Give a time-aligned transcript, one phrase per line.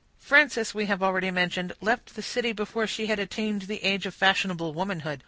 [0.17, 4.07] Frances, we have already mentioned, left the city before she had attained to the age
[4.07, 5.19] of fashionable womanhood.